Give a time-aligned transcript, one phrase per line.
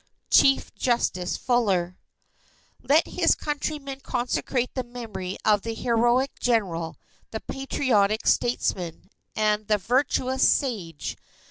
[0.31, 1.95] Chief Justice Fuller
[2.81, 6.97] Let his countrymen consecrate the memory of the heroic General,
[7.29, 11.17] the patriotic Statesman, and the virtuous sage.